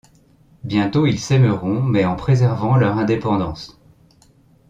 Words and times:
Bientôt, 0.63 1.05
ils 1.05 1.19
s'aimeront 1.19 1.83
mais 1.83 2.05
en 2.05 2.15
préservant 2.15 2.75
leur 2.75 2.97
indépendance. 2.97 3.79